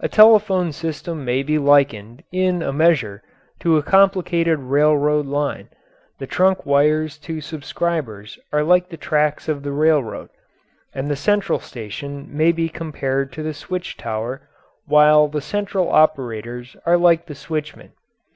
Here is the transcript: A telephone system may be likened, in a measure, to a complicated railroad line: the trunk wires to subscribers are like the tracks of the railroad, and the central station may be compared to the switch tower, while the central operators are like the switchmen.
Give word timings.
A 0.00 0.08
telephone 0.08 0.72
system 0.72 1.24
may 1.24 1.44
be 1.44 1.56
likened, 1.56 2.24
in 2.32 2.60
a 2.60 2.72
measure, 2.72 3.22
to 3.60 3.76
a 3.76 3.84
complicated 3.84 4.58
railroad 4.58 5.26
line: 5.26 5.68
the 6.18 6.26
trunk 6.26 6.66
wires 6.66 7.16
to 7.18 7.40
subscribers 7.40 8.36
are 8.52 8.64
like 8.64 8.88
the 8.88 8.96
tracks 8.96 9.48
of 9.48 9.62
the 9.62 9.70
railroad, 9.70 10.30
and 10.92 11.08
the 11.08 11.14
central 11.14 11.60
station 11.60 12.26
may 12.36 12.50
be 12.50 12.68
compared 12.68 13.30
to 13.34 13.44
the 13.44 13.54
switch 13.54 13.96
tower, 13.96 14.42
while 14.86 15.28
the 15.28 15.40
central 15.40 15.88
operators 15.88 16.76
are 16.84 16.96
like 16.98 17.26
the 17.26 17.36
switchmen. 17.36 17.92